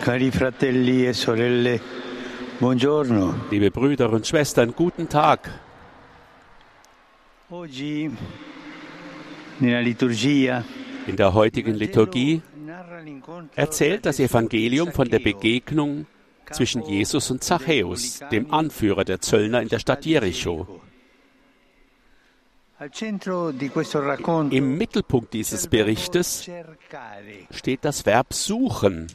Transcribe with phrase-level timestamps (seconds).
[0.00, 1.78] Cari fratelli e sorelle,
[2.56, 3.44] buongiorno.
[3.50, 5.50] Liebe Brüder und Schwestern, guten Tag.
[7.50, 8.10] Oggi
[9.58, 10.64] nella liturgia
[11.04, 12.40] In der heutigen Liturgie
[13.54, 16.06] erzählt das Evangelium von der Begegnung
[16.50, 20.80] zwischen Jesus und Zachäus, dem Anführer der Zöllner in der Stadt Jericho.
[24.50, 26.48] Im Mittelpunkt dieses Berichtes
[27.50, 29.08] steht das Verb suchen.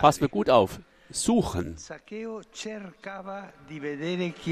[0.00, 0.80] Pass mir gut auf.
[1.10, 1.76] Suchen.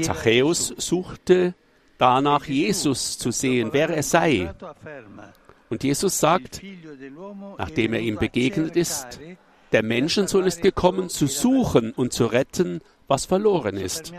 [0.01, 1.53] Zachäus suchte
[1.97, 4.53] danach, Jesus zu sehen, wer er sei.
[5.69, 6.61] Und Jesus sagt,
[7.57, 9.19] nachdem er ihm begegnet ist,
[9.71, 14.13] der Menschensohn ist gekommen, zu suchen und zu retten, was verloren ist.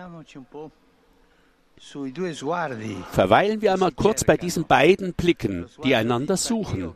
[3.13, 6.95] Verweilen wir einmal kurz bei diesen beiden Blicken, die einander suchen.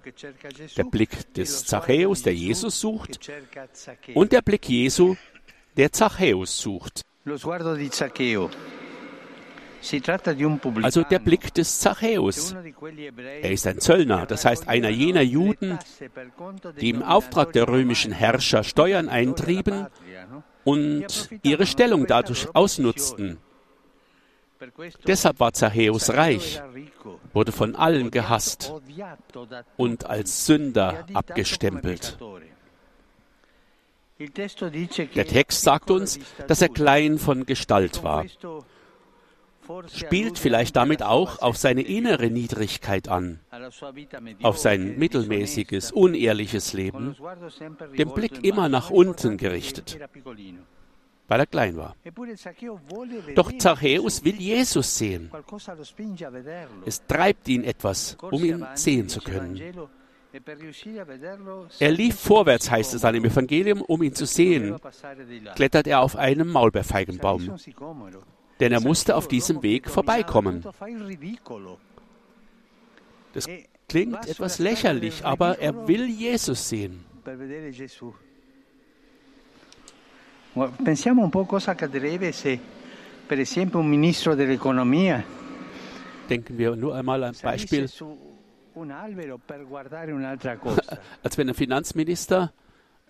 [0.77, 3.31] Der Blick des Zachäus, der Jesus sucht,
[4.15, 5.17] und der Blick Jesu,
[5.77, 7.03] der Zachäus sucht.
[10.83, 12.55] Also der Blick des Zachäus.
[13.43, 15.79] Er ist ein Zöllner, das heißt einer jener Juden,
[16.81, 19.89] die im Auftrag der römischen Herrscher Steuern eintrieben
[20.65, 23.39] und ihre Stellung dadurch ausnutzten.
[25.07, 26.63] Deshalb war Zachäus reich,
[27.33, 28.73] wurde von allen gehasst
[29.77, 32.19] und als Sünder abgestempelt.
[34.19, 38.25] Der Text sagt uns, dass er klein von Gestalt war.
[39.95, 43.41] Spielt vielleicht damit auch auf seine innere Niedrigkeit an,
[44.43, 47.17] auf sein mittelmäßiges, unehrliches Leben,
[47.97, 49.99] den Blick immer nach unten gerichtet
[51.33, 51.97] weil er klein war.
[53.35, 55.31] Doch Zachäus will Jesus sehen.
[56.85, 59.59] Es treibt ihn etwas, um ihn sehen zu können.
[61.79, 64.77] Er lief vorwärts, heißt es dann im Evangelium, um ihn zu sehen,
[65.55, 67.57] klettert er auf einem Maulbeerfeigenbaum,
[68.61, 70.63] denn er musste auf diesem Weg vorbeikommen.
[73.33, 73.49] Das
[73.89, 77.07] klingt etwas lächerlich, aber er will Jesus sehen.
[80.83, 82.61] Pensiamo un po' cosa accadrebbe se,
[83.27, 85.41] per esempio, un ministro dell'economia
[86.29, 87.83] Denken wir nur einmal ein Beispiel,
[91.23, 92.53] als wenn ein Finanzminister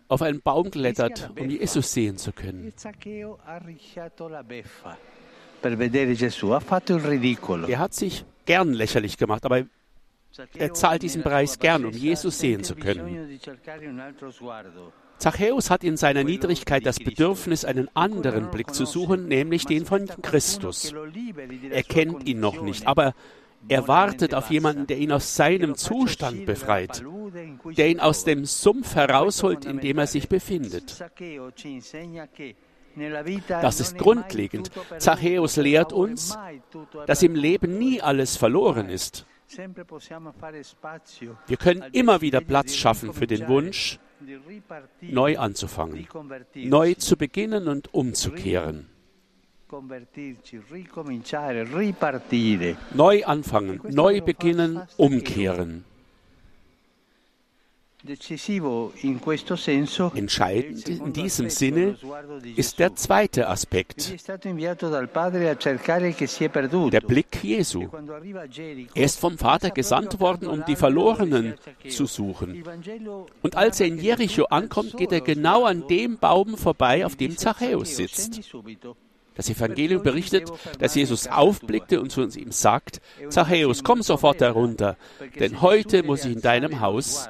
[0.08, 2.72] auf einen Baum klettert, um Jesus sehen zu können.
[7.68, 9.64] Er hat sich gern lächerlich gemacht, aber
[10.54, 13.38] er zahlt diesen Preis gern, um Jesus sehen zu können.
[15.18, 20.08] Zachäus hat in seiner Niedrigkeit das Bedürfnis, einen anderen Blick zu suchen, nämlich den von
[20.20, 20.92] Christus.
[21.70, 23.14] Er kennt ihn noch nicht, aber
[23.68, 27.04] er wartet auf jemanden, der ihn aus seinem Zustand befreit,
[27.76, 31.04] der ihn aus dem Sumpf herausholt, in dem er sich befindet.
[33.48, 34.70] Das ist grundlegend.
[34.98, 36.36] Zachäus lehrt uns,
[37.06, 39.24] dass im Leben nie alles verloren ist.
[41.46, 43.98] Wir können immer wieder Platz schaffen für den Wunsch,
[45.00, 46.06] neu anzufangen,
[46.54, 48.86] neu zu beginnen und umzukehren.
[52.94, 55.84] Neu anfangen, neu beginnen, umkehren.
[60.14, 61.96] Entscheidend in diesem Sinne
[62.56, 64.28] ist der zweite Aspekt,
[66.90, 67.88] der Blick Jesu.
[68.94, 71.54] Er ist vom Vater gesandt worden, um die Verlorenen
[71.88, 72.64] zu suchen.
[73.42, 77.36] Und als er in Jericho ankommt, geht er genau an dem Baum vorbei, auf dem
[77.36, 78.40] Zachäus sitzt.
[79.34, 84.96] Das Evangelium berichtet, dass Jesus aufblickte und zu ihm sagt, Zachäus, komm sofort herunter,
[85.38, 87.28] denn heute muss ich in deinem Haus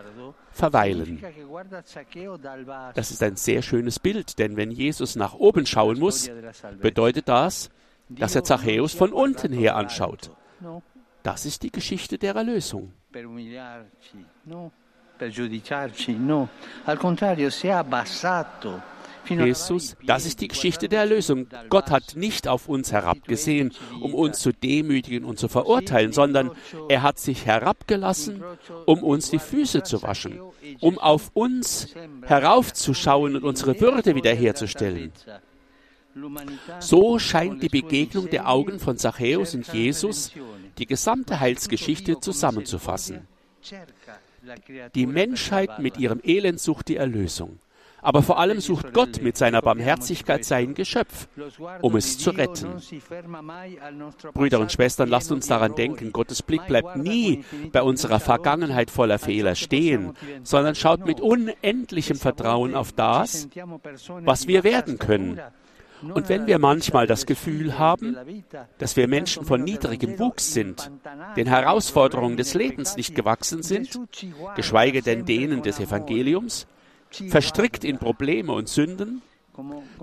[0.63, 1.21] verweilen.
[2.95, 6.31] Das ist ein sehr schönes Bild, denn wenn Jesus nach oben schauen muss,
[6.81, 7.69] bedeutet das,
[8.09, 10.31] dass er Zachäus von unten her anschaut.
[11.25, 12.93] Das ist die Geschichte der Erlösung.
[19.29, 21.47] Jesus, das ist die Geschichte der Erlösung.
[21.69, 26.51] Gott hat nicht auf uns herabgesehen, um uns zu demütigen und zu verurteilen, sondern
[26.89, 28.43] er hat sich herabgelassen,
[28.87, 30.41] um uns die Füße zu waschen,
[30.81, 31.89] um auf uns
[32.23, 35.13] heraufzuschauen und unsere Würde wiederherzustellen.
[36.81, 40.33] So scheint die Begegnung der Augen von Zachäus und Jesus
[40.79, 43.27] die gesamte Heilsgeschichte zusammenzufassen.
[44.95, 47.59] Die Menschheit mit ihrem Elend sucht die Erlösung.
[48.03, 51.29] Aber vor allem sucht Gott mit seiner Barmherzigkeit sein Geschöpf,
[51.81, 52.83] um es zu retten.
[54.35, 59.21] Brüder und Schwestern, lasst uns daran denken, Gottes Blick bleibt nie bei unserer Vergangenheit voller
[59.21, 63.49] Fehler stehen, sondern schaut mit unendlichem Vertrauen auf das,
[64.25, 65.41] was wir werden können.
[66.03, 68.17] und wenn wir manchmal das Gefühl haben,
[68.79, 70.91] dass wir Menschen von niedrigem Wuchs sind,
[71.37, 74.01] den Herausforderungen des Lebens nicht gewachsen sind,
[74.57, 76.67] geschweige denn denen des Evangeliums,
[77.29, 79.23] verstrickt in Probleme und Sünden,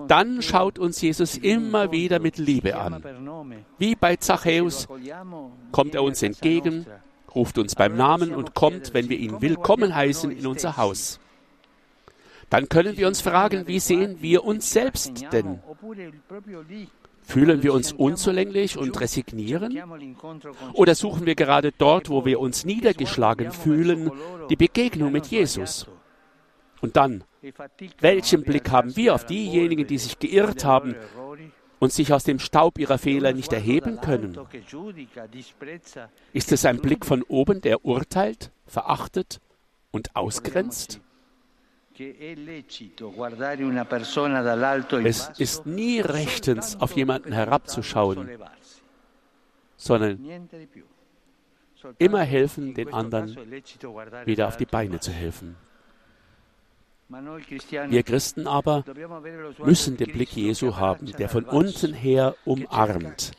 [0.06, 3.02] dann schaut uns Jesus immer wieder mit Liebe an.
[3.78, 4.88] Wie bei Zachäus
[5.72, 6.86] kommt er uns entgegen,
[7.34, 11.18] ruft uns beim Namen und kommt, wenn wir ihn willkommen heißen, in unser Haus.
[12.48, 15.60] Dann können wir uns fragen, wie sehen wir uns selbst denn?
[17.22, 19.80] Fühlen wir uns unzulänglich und resignieren?
[20.72, 24.10] Oder suchen wir gerade dort, wo wir uns niedergeschlagen fühlen,
[24.48, 25.86] die Begegnung mit Jesus?
[26.80, 27.24] Und dann,
[28.00, 30.94] welchen Blick haben wir auf diejenigen, die sich geirrt haben
[31.78, 34.38] und sich aus dem Staub ihrer Fehler nicht erheben können?
[36.32, 39.40] Ist es ein Blick von oben, der urteilt, verachtet
[39.90, 41.00] und ausgrenzt?
[45.04, 48.30] Es ist nie rechtens, auf jemanden herabzuschauen,
[49.76, 50.48] sondern
[51.98, 53.36] immer helfen, den anderen
[54.24, 55.56] wieder auf die Beine zu helfen.
[57.10, 58.84] Wir Christen aber
[59.64, 63.32] müssen den Blick Jesu haben, der von unten her umarmt,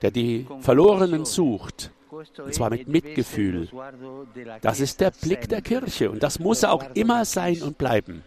[0.00, 3.68] der die Verlorenen sucht, und zwar mit Mitgefühl.
[4.62, 8.22] Das ist der Blick der Kirche und das muss er auch immer sein und bleiben.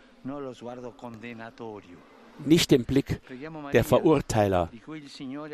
[2.46, 3.22] Nicht den Blick
[3.74, 4.70] der Verurteiler.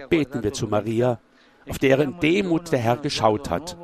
[0.10, 1.20] Beten wir zu Maria,
[1.68, 3.78] auf deren Demut der Herr geschaut hat,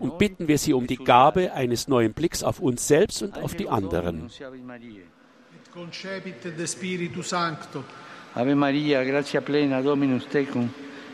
[0.00, 3.54] und bitten wir sie um die Gabe eines neuen Blicks auf uns selbst und auf
[3.54, 4.30] die anderen.
[8.36, 10.68] Ave Maria, gratia plena, Dominus tecum,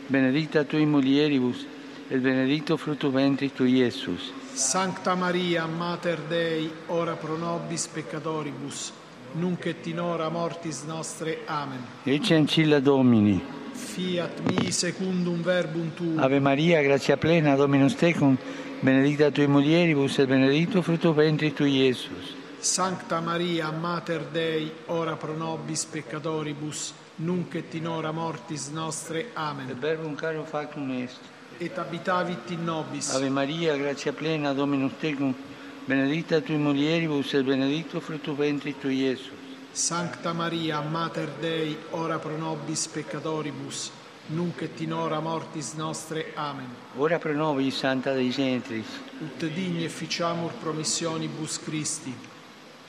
[0.09, 1.67] benedicta tui mulieribus,
[2.09, 4.33] et benedicto fructus ventris tui, Iesus.
[4.53, 8.91] Sancta Maria, Mater Dei, ora pro nobis peccatoribus,
[9.33, 11.39] nunc et in hora mortis nostre.
[11.45, 11.79] Amen.
[12.03, 13.41] Ecce ancilla Domini.
[13.73, 16.19] Fiat mi secundum verbum tuum.
[16.19, 18.37] Ave Maria, gratia plena, Dominus tecum,
[18.79, 22.35] benedicta tui mulieribus, et benedicto fructus ventris tui, Iesus.
[22.59, 29.31] Sancta Maria, Mater Dei, ora pro nobis peccatoribus, nunc et in hora mortis nostre.
[29.33, 29.69] Amen.
[29.69, 31.19] Et verbum caro factum est
[31.57, 33.13] et habitavit in nobis.
[33.13, 35.33] Ave Maria, gratia plena, Dominus tecum,
[35.85, 39.39] benedicta tui mulieribus et benedictus fructus ventris tui, Iesus.
[39.71, 43.91] Sancta Maria, Mater Dei, ora pro nobis peccatoribus,
[44.27, 46.33] nunc et in hora mortis nostre.
[46.35, 46.67] Amen.
[46.97, 48.87] Ora pro nobis, Santa Dei Gentris.
[49.19, 52.13] Ut digni efficiamur promissionibus Christi.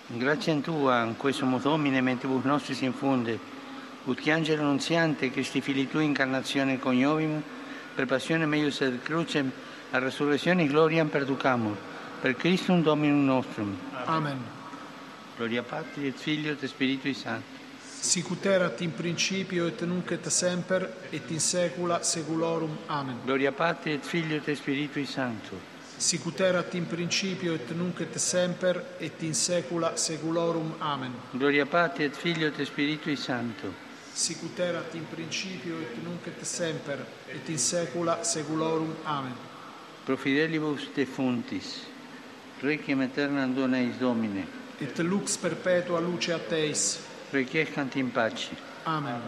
[0.08, 3.38] Grazie a Tua, in questo Domine, mentibus nostris infunde,
[4.04, 7.42] ut che angelo annunziante, Christi fili Tui incarnazione coniovimum,
[7.94, 9.50] per passione meius et crucem,
[9.92, 11.76] a resurrezione gloriam perducamur,
[12.22, 13.76] per Christum Dominum nostrum.
[14.04, 14.38] Amen.
[15.36, 17.58] Gloria Patri et Filio et Spiritui Sancti.
[17.82, 22.78] Sicut erat in principio et nunc et semper et in saecula saeculorum.
[22.86, 23.18] Amen.
[23.24, 25.58] Gloria Patri et Filio et Spiritui Sancto.
[25.96, 30.74] Sicut erat in principio et nunc et semper et in saecula saeculorum.
[30.78, 31.12] Amen.
[31.32, 37.00] Gloria Patri et Filio et Spiritui Sancto sicut erat in principio et nunc et semper
[37.34, 38.94] et in saecula saeculorum.
[39.04, 39.34] Amen.
[40.04, 41.91] Pro fidelibus defuntis,
[42.62, 44.46] Requiem aeternam dona eis Domine.
[44.80, 47.00] Et lux perpetua luce a Teis.
[47.32, 48.50] Requiescant in pace.
[48.84, 49.20] Amen.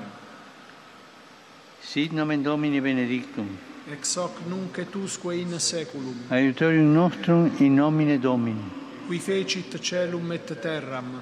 [1.80, 3.58] Sit nomen Domini benedictum.
[3.90, 6.14] Ex hoc nunc et usque in saeculum.
[6.30, 8.70] Aiutorium nostrum in nomine Domini.
[9.08, 11.20] Qui fecit celum et terram.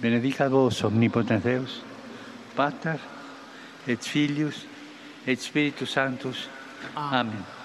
[0.00, 1.82] Benedicat vos, omnipotens Deus,
[2.54, 2.98] Pater,
[3.86, 4.66] et Filius,
[5.26, 6.48] et Spiritus Sanctus.
[6.94, 7.28] Amen.
[7.28, 7.59] Amen.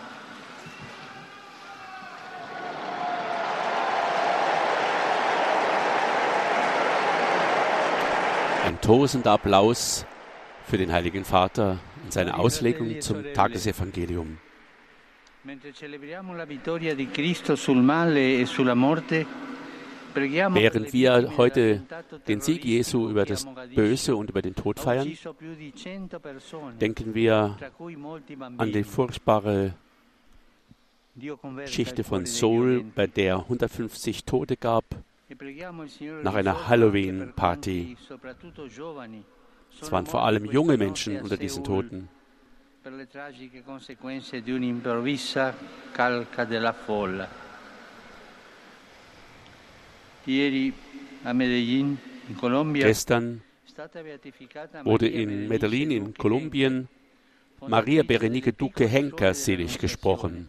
[8.65, 10.07] Ein tosender Applaus
[10.65, 14.39] für den Heiligen Vater in seiner Auslegung zum Tagesevangelium.
[15.45, 15.50] E
[20.15, 21.84] Während wir heute
[22.27, 23.45] den Sieg Jesu über das
[23.75, 25.15] Böse und über den Tod feiern,
[26.81, 27.57] denken wir
[28.57, 29.75] an die furchtbare
[31.57, 34.86] Geschichte von Seoul, bei der 150 Tote gab
[36.24, 37.98] nach einer Halloween-Party.
[39.82, 42.10] Es waren vor allem junge Menschen unter diesen Toten.
[52.74, 53.41] Gestern
[54.84, 56.88] wurde in Medellin in Kolumbien
[57.67, 60.48] Maria Berenice Duque Henker selig gesprochen.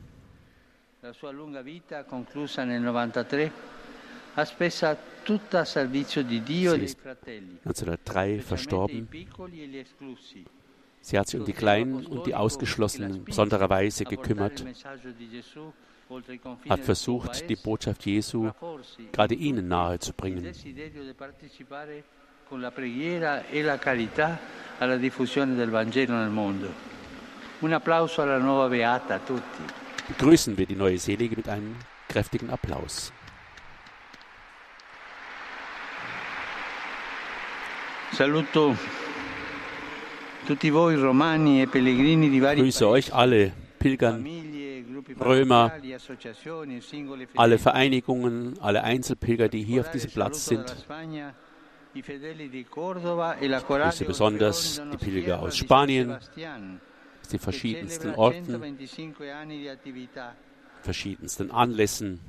[4.36, 6.78] La sua lunga vita, conclusa nel 93, ha spesa tutta a servizio di Dio e
[6.78, 7.58] dei fratelli.
[7.62, 9.08] 1903 verstorben.
[11.00, 14.64] Sie hat sich um die Kleinen und die Ausgeschlossenen in besonderer Weise gekümmert,
[16.68, 18.50] hat versucht, die Botschaft Jesu
[19.12, 20.52] gerade ihnen nahe zu bringen.
[22.48, 23.64] con la preghiera e.
[30.08, 31.74] Begrüßen wir die neue Selige mit einem
[32.08, 33.12] kräftigen Applaus.
[42.56, 44.26] Grüße euch alle Pilgern,
[45.20, 45.72] Römer,
[47.36, 50.86] alle Vereinigungen, alle Einzelpilger, die hier auf diesem Platz sind.
[51.94, 52.04] Ich
[52.70, 58.78] grüße besonders die Pilger aus Spanien, aus den verschiedensten Orten,
[60.82, 62.20] verschiedensten Anlässen.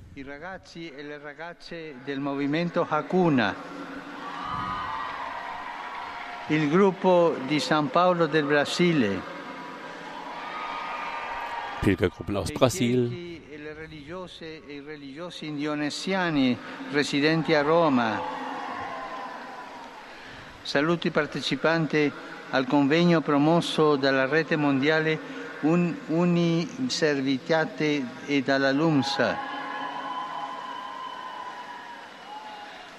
[6.50, 9.36] Il gruppo di San Paolo del Brasile,
[11.82, 16.58] Pilgergruppen aus Brasil, le religiose e i religiosi indonesiani
[16.92, 18.22] residenti a Roma.
[20.62, 22.10] Saluto i partecipanti
[22.52, 29.56] al convegno promosso dalla rete mondiale Un- Uniservitate e dalla LUMSA.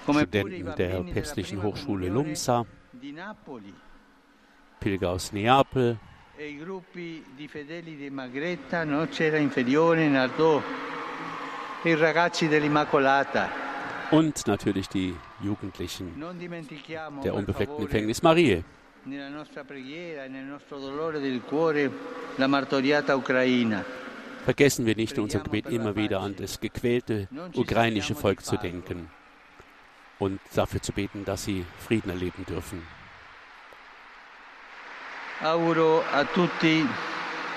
[0.01, 2.65] Studenten der Päpstlichen Hochschule Lumsa,
[4.79, 5.99] Pilger aus Neapel,
[6.39, 6.57] e
[14.11, 16.15] und natürlich die Jugendlichen
[17.23, 18.63] der unbefleckten favore, Empfängnis Marie.
[24.45, 29.09] Vergessen wir nicht in unserem Gebet immer wieder an das gequälte ukrainische Volk zu denken
[30.19, 32.85] und dafür zu beten, dass sie Frieden erleben dürfen.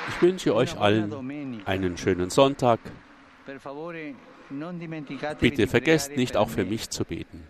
[0.09, 2.81] Ich wünsche euch allen einen schönen Sonntag.
[5.41, 7.47] Bitte vergesst nicht auch für mich zu beten.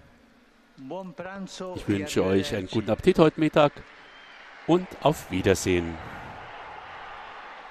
[1.77, 3.73] Ich e wünsche euch einen guten Appetit heute Mittag
[4.67, 5.95] und auf Wiedersehen.